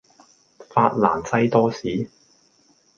[0.73, 2.09] 法蘭西多士